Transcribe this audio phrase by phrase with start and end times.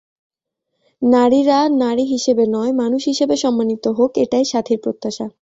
[1.01, 5.25] নারীরা নারী হিসেবে নয়, মানুষ হিসেবে সম্মানিত হোক, এটাই সাথীর প্রত্যাশা।